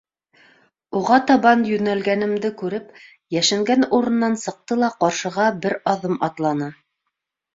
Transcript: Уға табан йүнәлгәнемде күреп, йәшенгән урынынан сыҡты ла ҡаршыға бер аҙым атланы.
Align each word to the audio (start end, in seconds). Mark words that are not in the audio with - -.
Уға 0.99 1.17
табан 1.31 1.59
йүнәлгәнемде 1.73 2.49
күреп, 2.61 2.87
йәшенгән 3.37 3.87
урынынан 3.99 4.37
сыҡты 4.45 4.77
ла 4.85 4.89
ҡаршыға 5.05 5.45
бер 5.67 5.75
аҙым 5.93 6.17
атланы. 6.29 6.71